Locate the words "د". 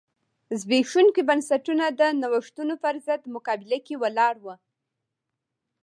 1.99-2.01